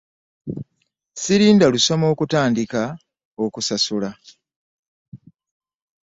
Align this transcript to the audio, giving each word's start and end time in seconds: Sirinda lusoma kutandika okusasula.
Sirinda 1.23 1.65
lusoma 1.73 2.07
kutandika 2.19 2.81
okusasula. 3.43 4.09